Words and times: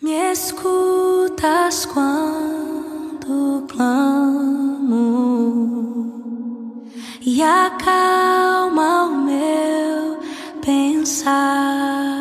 Me 0.00 0.30
escutas 0.30 1.84
quando 1.86 3.66
clamo 3.66 4.94
e 7.20 7.42
acalma 7.42 9.06
o 9.06 9.24
meu 9.24 10.20
pensar. 10.64 12.17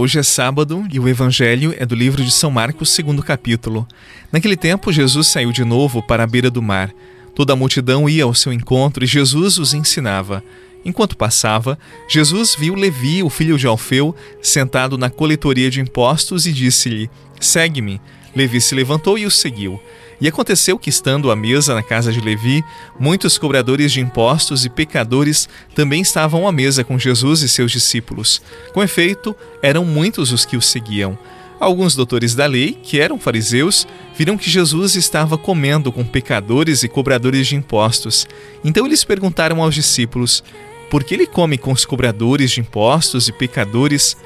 Hoje 0.00 0.18
é 0.18 0.22
sábado 0.22 0.86
e 0.90 0.98
o 0.98 1.06
evangelho 1.06 1.74
é 1.76 1.84
do 1.84 1.94
livro 1.94 2.24
de 2.24 2.30
São 2.30 2.50
Marcos, 2.50 2.88
segundo 2.88 3.22
capítulo. 3.22 3.86
Naquele 4.32 4.56
tempo, 4.56 4.90
Jesus 4.90 5.28
saiu 5.28 5.52
de 5.52 5.62
novo 5.62 6.02
para 6.02 6.24
a 6.24 6.26
beira 6.26 6.50
do 6.50 6.62
mar. 6.62 6.90
Toda 7.34 7.52
a 7.52 7.56
multidão 7.56 8.08
ia 8.08 8.24
ao 8.24 8.32
seu 8.32 8.50
encontro 8.50 9.04
e 9.04 9.06
Jesus 9.06 9.58
os 9.58 9.74
ensinava. 9.74 10.42
Enquanto 10.86 11.18
passava, 11.18 11.78
Jesus 12.08 12.56
viu 12.58 12.74
Levi, 12.74 13.22
o 13.22 13.28
filho 13.28 13.58
de 13.58 13.66
Alfeu, 13.66 14.16
sentado 14.40 14.96
na 14.96 15.10
coletoria 15.10 15.70
de 15.70 15.82
impostos 15.82 16.46
e 16.46 16.52
disse-lhe: 16.54 17.10
Segue-me. 17.38 18.00
Levi 18.34 18.58
se 18.58 18.74
levantou 18.74 19.18
e 19.18 19.26
o 19.26 19.30
seguiu. 19.30 19.78
E 20.20 20.28
aconteceu 20.28 20.78
que, 20.78 20.90
estando 20.90 21.30
à 21.30 21.36
mesa 21.36 21.74
na 21.74 21.82
casa 21.82 22.12
de 22.12 22.20
Levi, 22.20 22.62
muitos 22.98 23.38
cobradores 23.38 23.90
de 23.90 24.00
impostos 24.00 24.66
e 24.66 24.68
pecadores 24.68 25.48
também 25.74 26.02
estavam 26.02 26.46
à 26.46 26.52
mesa 26.52 26.84
com 26.84 26.98
Jesus 26.98 27.40
e 27.40 27.48
seus 27.48 27.72
discípulos. 27.72 28.42
Com 28.74 28.82
efeito, 28.82 29.34
eram 29.62 29.84
muitos 29.84 30.30
os 30.30 30.44
que 30.44 30.56
o 30.56 30.62
seguiam. 30.62 31.18
Alguns 31.58 31.94
doutores 31.94 32.34
da 32.34 32.46
lei, 32.46 32.72
que 32.82 33.00
eram 33.00 33.18
fariseus, 33.18 33.86
viram 34.16 34.36
que 34.36 34.48
Jesus 34.50 34.94
estava 34.94 35.38
comendo 35.38 35.92
com 35.92 36.04
pecadores 36.04 36.82
e 36.82 36.88
cobradores 36.88 37.46
de 37.46 37.56
impostos. 37.56 38.26
Então 38.64 38.86
eles 38.86 39.04
perguntaram 39.04 39.62
aos 39.62 39.74
discípulos: 39.74 40.42
Por 40.90 41.04
que 41.04 41.14
ele 41.14 41.26
come 41.26 41.58
com 41.58 41.72
os 41.72 41.84
cobradores 41.84 42.50
de 42.50 42.60
impostos 42.60 43.28
e 43.28 43.32
pecadores? 43.32 44.16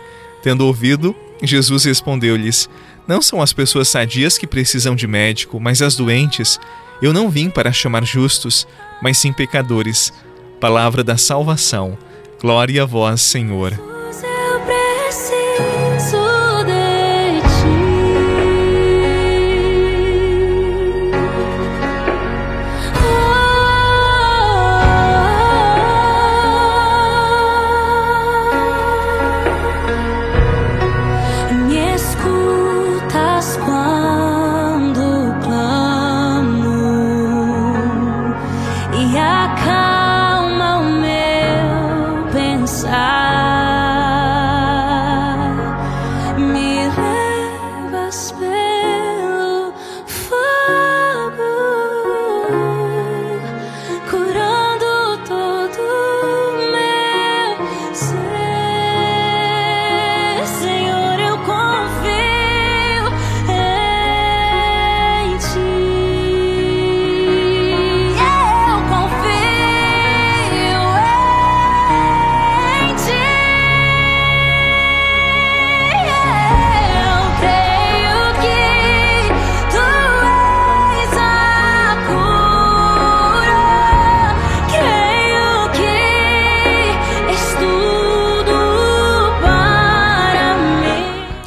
Tendo 0.45 0.67
ouvido, 0.67 1.15
Jesus 1.43 1.85
respondeu-lhes: 1.85 2.69
Não 3.07 3.21
são 3.21 3.43
as 3.43 3.53
pessoas 3.53 3.89
sadias 3.89 4.39
que 4.39 4.47
precisam 4.47 4.97
de 4.97 5.07
médico, 5.07 5.61
mas 5.61 5.83
as 5.83 5.95
doentes. 5.95 6.59
Eu 7.03 7.13
não 7.13 7.29
vim 7.29 7.51
para 7.51 7.73
chamar 7.73 8.05
justos, 8.05 8.67
mas 9.03 9.19
sim 9.19 9.33
pecadores. 9.33 10.13
Palavra 10.61 11.05
da 11.05 11.17
salvação. 11.17 11.99
Glória 12.41 12.83
a 12.83 12.87
vós, 12.87 13.21
Senhor. 13.21 13.94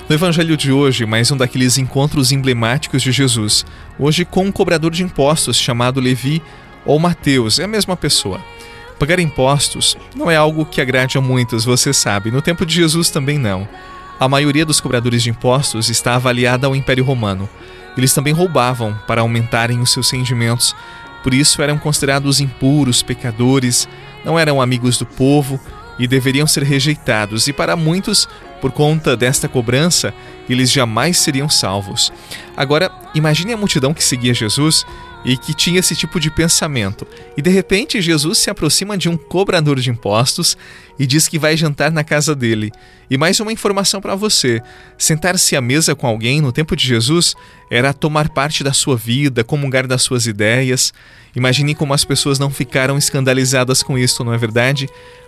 No 0.09 0.15
evangelho 0.15 0.55
de 0.55 0.71
hoje, 0.71 1.05
mais 1.05 1.31
um 1.31 1.35
daqueles 1.35 1.77
encontros 1.77 2.31
emblemáticos 2.31 3.01
de 3.01 3.11
Jesus. 3.11 3.65
Hoje 3.99 4.23
com 4.23 4.45
um 4.45 4.51
cobrador 4.53 4.89
de 4.89 5.03
impostos 5.03 5.57
chamado 5.57 5.99
Levi 5.99 6.41
ou 6.85 6.97
Mateus, 6.97 7.59
é 7.59 7.65
a 7.65 7.67
mesma 7.67 7.97
pessoa. 7.97 8.39
Pagar 8.97 9.19
impostos 9.19 9.97
não 10.15 10.31
é 10.31 10.37
algo 10.37 10.65
que 10.65 10.79
agrade 10.79 11.17
a 11.17 11.21
muitos, 11.21 11.65
você 11.65 11.91
sabe. 11.91 12.31
No 12.31 12.41
tempo 12.41 12.65
de 12.65 12.73
Jesus 12.73 13.09
também 13.09 13.37
não. 13.37 13.67
A 14.17 14.29
maioria 14.29 14.65
dos 14.65 14.79
cobradores 14.79 15.21
de 15.21 15.29
impostos 15.29 15.89
está 15.89 16.15
avaliada 16.15 16.67
ao 16.67 16.75
Império 16.75 17.03
Romano. 17.03 17.49
Eles 17.97 18.13
também 18.13 18.31
roubavam 18.31 18.97
para 19.05 19.19
aumentarem 19.19 19.81
os 19.81 19.91
seus 19.91 20.09
rendimentos. 20.09 20.73
Por 21.21 21.33
isso 21.33 21.61
eram 21.61 21.77
considerados 21.77 22.39
impuros, 22.39 23.03
pecadores, 23.03 23.89
não 24.23 24.39
eram 24.39 24.61
amigos 24.61 24.97
do 24.97 25.05
povo 25.05 25.59
e 25.99 26.07
deveriam 26.07 26.47
ser 26.47 26.63
rejeitados, 26.63 27.47
e 27.47 27.53
para 27.53 27.75
muitos, 27.75 28.27
por 28.61 28.71
conta 28.71 29.15
desta 29.15 29.47
cobrança, 29.47 30.13
eles 30.49 30.71
jamais 30.71 31.17
seriam 31.17 31.49
salvos. 31.49 32.11
Agora, 32.55 32.91
imagine 33.13 33.53
a 33.53 33.57
multidão 33.57 33.93
que 33.93 34.03
seguia 34.03 34.33
Jesus 34.33 34.85
e 35.25 35.35
que 35.37 35.53
tinha 35.53 35.79
esse 35.79 35.95
tipo 35.95 36.19
de 36.19 36.31
pensamento. 36.31 37.05
E 37.35 37.41
de 37.41 37.49
repente, 37.49 38.01
Jesus 38.01 38.37
se 38.37 38.49
aproxima 38.49 38.97
de 38.97 39.09
um 39.09 39.17
cobrador 39.17 39.79
de 39.79 39.89
impostos 39.89 40.57
e 40.97 41.05
diz 41.05 41.27
que 41.27 41.37
vai 41.37 41.57
jantar 41.57 41.91
na 41.91 42.03
casa 42.03 42.33
dele. 42.33 42.71
E 43.09 43.17
mais 43.17 43.39
uma 43.39 43.51
informação 43.51 43.99
para 43.99 44.15
você: 44.15 44.61
sentar-se 44.97 45.55
à 45.55 45.61
mesa 45.61 45.95
com 45.95 46.07
alguém 46.07 46.41
no 46.41 46.51
tempo 46.51 46.75
de 46.75 46.87
Jesus 46.87 47.35
era 47.69 47.93
tomar 47.93 48.29
parte 48.29 48.63
da 48.63 48.73
sua 48.73 48.95
vida, 48.95 49.43
comungar 49.43 49.85
das 49.85 50.01
suas 50.01 50.27
ideias. 50.27 50.93
Imagine 51.35 51.75
como 51.75 51.93
as 51.93 52.05
pessoas 52.05 52.39
não 52.39 52.49
ficaram 52.49 52.97
escandalizadas 52.97 53.83
com 53.83 53.97
isso, 53.97 54.23
não 54.23 54.33
é 54.33 54.37
verdade? 54.37 54.87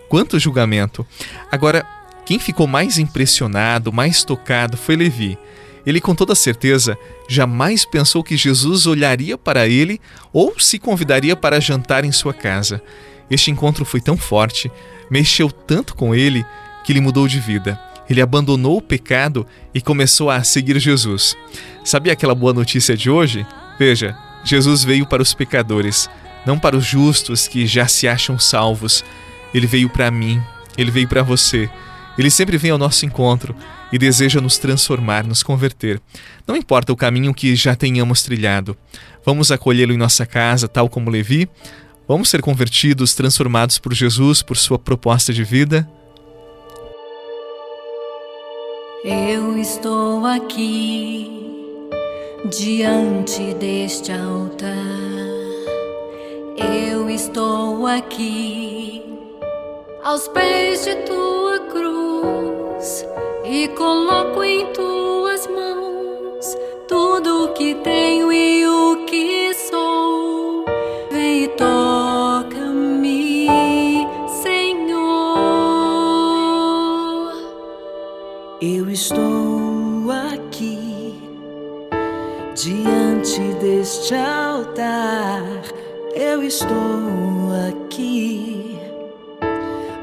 Quanto 0.09 0.40
julgamento! 0.40 1.06
Agora, 1.52 1.86
quem 2.25 2.40
ficou 2.40 2.68
mais 2.68 2.97
impressionado, 2.97 3.94
mais 3.94 4.24
tocado 4.24 4.75
foi 4.75 4.96
Levi. 4.96 5.38
Ele, 5.86 6.02
com 6.02 6.14
toda 6.14 6.36
certeza, 6.36 6.97
jamais 7.28 7.86
pensou 7.86 8.24
que 8.24 8.36
Jesus 8.36 8.86
olharia 8.86 9.38
para 9.38 9.68
ele 9.68 10.02
ou 10.34 10.59
se 10.59 10.78
convidaria 10.78 11.36
para 11.36 11.62
jantar 11.62 12.03
em 12.03 12.12
sua 12.12 12.34
casa. 12.34 12.81
Este 13.30 13.52
encontro 13.52 13.86
foi 13.86 14.02
tão 14.02 14.18
forte, 14.18 14.72
mexeu 15.09 15.52
tanto 15.52 15.96
com 15.96 16.14
ele, 16.14 16.46
que 16.84 16.91
ele 16.91 17.02
mudou 17.02 17.28
de 17.28 17.40
vida. 17.40 17.80
Ele 18.09 18.22
abandonou 18.22 18.78
o 18.78 18.81
pecado 18.81 19.46
e 19.74 19.80
começou 19.80 20.31
a 20.31 20.44
seguir 20.44 20.80
Jesus. 20.80 21.38
Sabia 21.84 22.14
aquela 22.14 22.34
boa 22.34 22.53
notícia 22.53 22.97
de 22.97 23.09
hoje? 23.09 23.46
Veja, 23.78 24.18
Jesus 24.44 24.84
veio 24.84 25.06
para 25.06 25.22
os 25.22 25.34
pecadores, 25.34 26.09
não 26.46 26.58
para 26.58 26.76
os 26.76 26.86
justos 26.86 27.47
que 27.47 27.68
já 27.68 27.88
se 27.88 28.08
acham 28.08 28.40
salvos. 28.40 29.03
Ele 29.53 29.67
veio 29.67 29.89
para 29.89 30.09
mim, 30.11 30.41
ele 30.77 30.91
veio 30.91 31.07
para 31.07 31.23
você. 31.23 31.69
Ele 32.17 32.29
sempre 32.29 32.57
vem 32.57 32.71
ao 32.71 32.77
nosso 32.77 33.05
encontro 33.05 33.55
e 33.91 33.97
deseja 33.97 34.41
nos 34.41 34.57
transformar, 34.57 35.25
nos 35.25 35.41
converter. 35.41 36.01
Não 36.47 36.55
importa 36.55 36.91
o 36.91 36.96
caminho 36.96 37.34
que 37.34 37.55
já 37.55 37.75
tenhamos 37.75 38.23
trilhado. 38.23 38.78
Vamos 39.25 39.51
acolhê-lo 39.51 39.93
em 39.93 39.97
nossa 39.97 40.25
casa, 40.25 40.67
tal 40.67 40.90
como 40.90 41.09
Levi? 41.09 41.49
Vamos 42.07 42.29
ser 42.29 42.41
convertidos, 42.41 43.13
transformados 43.13 43.78
por 43.78 43.93
Jesus, 43.93 44.41
por 44.41 44.57
sua 44.57 44.79
proposta 44.79 45.31
de 45.31 45.43
vida? 45.43 45.90
Eu 49.03 49.57
estou 49.57 50.25
aqui 50.25 51.31
diante 52.49 53.53
deste 53.53 54.11
altar. 54.11 54.67
Eu 56.57 57.09
estou 57.09 57.87
aqui 57.87 58.68
aos 60.09 60.28
pés 60.29 60.85
de 60.85 60.96
tua 61.06 61.59
cruz 61.72 63.06
e 63.46 63.67
coloco 63.67 64.44
em 64.44 64.66
tuas 64.73 65.46
mãos 65.46 66.58
tudo 66.88 67.46
o 67.46 67.53
que 67.53 67.76
tenho 67.76 68.34
e 68.34 68.66
o 68.66 69.06
que 69.06 69.53
sou. 69.53 70.66
Vem 71.11 71.44
e 71.44 71.47
toca-me, 71.50 73.47
Senhor. 74.41 74.90
Eu 78.59 78.90
estou 78.90 80.09
aqui 80.34 81.22
diante 82.55 83.41
deste 83.62 84.16
altar, 84.16 85.44
eu 86.16 86.41
estou 86.41 86.73
aqui, 87.70 88.68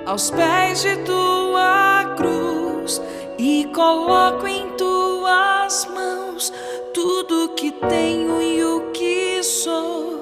aos 0.06 0.30
pés 0.30 0.82
de 0.82 0.96
tua 0.98 2.14
cruz, 2.16 3.02
e 3.36 3.68
coloco 3.74 4.46
em 4.46 4.70
tuas 4.70 5.86
mãos 5.92 6.52
tudo 6.94 7.50
que 7.56 7.72
tenho 7.72 8.40
e 8.40 8.64
o 8.64 8.92
que 8.92 9.42
sou. 9.42 10.16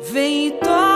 Vem 0.00 0.46
e 0.46 0.50
toca-me, 0.52 0.89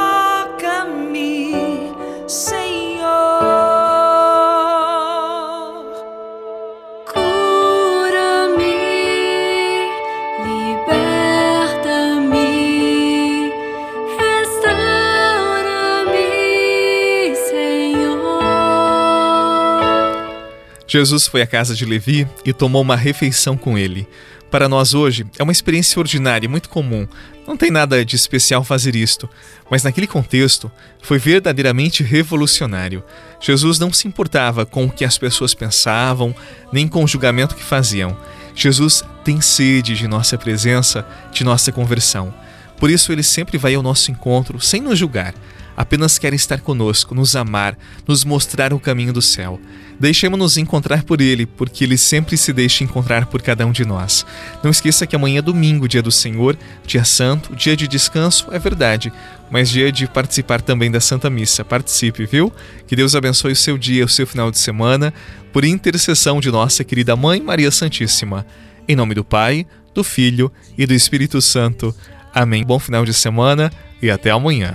Jesus 20.95 21.27
foi 21.27 21.43
à 21.43 21.47
casa 21.47 21.75
de 21.75 21.85
Levi 21.85 22.25
e 22.45 22.53
tomou 22.53 22.81
uma 22.81 22.95
refeição 22.95 23.57
com 23.57 23.77
ele. 23.77 24.07
Para 24.49 24.69
nós 24.69 24.95
hoje, 24.95 25.27
é 25.37 25.43
uma 25.43 25.51
experiência 25.51 25.99
ordinária, 25.99 26.49
muito 26.49 26.69
comum. 26.69 27.09
Não 27.49 27.57
tem 27.57 27.69
nada 27.69 28.05
de 28.05 28.15
especial 28.15 28.63
fazer 28.63 28.95
isto, 28.95 29.29
mas 29.69 29.83
naquele 29.83 30.07
contexto 30.07 30.71
foi 31.03 31.19
verdadeiramente 31.19 32.05
revolucionário. 32.05 33.03
Jesus 33.41 33.77
não 33.81 33.93
se 33.93 34.07
importava 34.07 34.65
com 34.65 34.85
o 34.85 34.91
que 34.91 35.05
as 35.05 35.19
pessoas 35.19 35.53
pensavam, 35.53 36.33
nem 36.73 36.87
com 36.87 37.03
o 37.03 37.09
julgamento 37.09 37.57
que 37.57 37.65
faziam. 37.65 38.17
Jesus 38.55 39.03
tem 39.25 39.41
sede 39.41 39.97
de 39.97 40.07
nossa 40.07 40.39
presença, 40.39 41.05
de 41.33 41.43
nossa 41.43 41.73
conversão. 41.73 42.33
Por 42.79 42.89
isso 42.89 43.11
ele 43.11 43.25
sempre 43.25 43.59
vai 43.59 43.75
ao 43.75 43.83
nosso 43.83 44.13
encontro 44.13 44.61
sem 44.61 44.81
nos 44.81 44.97
julgar 44.97 45.35
apenas 45.77 46.19
quer 46.19 46.35
estar 46.35 46.61
conosco, 46.61 47.15
nos 47.15 47.35
amar, 47.37 47.77
nos 48.07 48.25
mostrar 48.25 48.73
o 48.73 48.81
caminho 48.81 49.13
do 49.13 49.23
céu. 49.23 49.61
Deixemos-nos 49.99 50.57
encontrar 50.57 51.05
por 51.05 51.21
Ele, 51.21 51.47
porque 51.47 51.85
Ele 51.85 51.97
sempre 51.97 52.37
se 52.37 52.53
deixa 52.53 52.83
encontrar 52.83 53.27
por 53.27 53.41
cada 53.41 53.67
um 53.67 53.73
de 53.73 53.85
nós. 53.85 54.27
Não 54.63 54.71
esqueça 54.71 55.07
que 55.07 55.15
amanhã 55.15 55.39
é 55.39 55.43
domingo, 55.43 55.89
dia 55.89 56.03
do 56.03 56.11
Senhor, 56.11 56.57
dia 56.87 57.05
santo, 57.05 57.55
dia 57.55 57.77
de 57.77 57.87
descanso, 57.87 58.49
é 58.51 58.59
verdade, 58.59 59.13
mas 59.51 59.69
dia 59.69 59.93
de 59.93 60.07
participar 60.07 60.61
também 60.61 60.91
da 60.91 61.01
Santa 61.01 61.31
Missa. 61.31 61.65
Participe, 61.65 62.27
viu? 62.27 62.53
Que 62.87 62.97
Deus 62.97 63.15
abençoe 63.15 63.53
o 63.53 63.57
seu 63.57 63.79
dia, 63.79 64.05
o 64.05 64.09
seu 64.09 64.27
final 64.27 64.51
de 64.51 64.59
semana, 64.59 65.15
por 65.53 65.65
intercessão 65.65 66.41
de 66.41 66.51
nossa 66.51 66.83
querida 66.83 67.15
Mãe 67.15 67.41
Maria 67.41 67.71
Santíssima. 67.71 68.45
Em 68.89 68.97
nome 68.97 69.15
do 69.15 69.25
Pai, 69.25 69.67
do 69.95 70.03
Filho 70.03 70.53
e 70.77 70.87
do 70.87 70.93
Espírito 70.93 71.41
Santo. 71.41 71.95
Amém. 72.35 72.65
Bom 72.65 72.81
final 72.81 73.05
de 73.05 73.15
semana 73.15 73.71
e 74.03 74.11
até 74.11 74.31
amanhã. 74.31 74.75